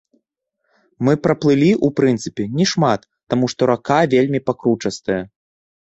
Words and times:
Мы 1.07 1.13
праплылі, 1.25 1.69
у 1.89 1.91
прынцыпе, 2.01 2.43
не 2.57 2.65
шмат, 2.73 3.01
таму, 3.35 3.45
што 3.55 3.61
рака 3.75 4.01
вельмі 4.19 4.39
пакручастая. 4.49 5.23